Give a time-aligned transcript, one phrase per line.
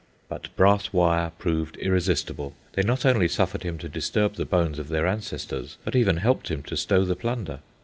[0.29, 2.55] But brass wire proved irresistible.
[2.73, 6.49] They not only suffered him to disturb the bones of their ancestors, but even helped
[6.49, 7.59] him to stow the plunder.